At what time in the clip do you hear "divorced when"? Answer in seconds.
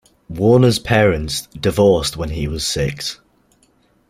1.55-2.29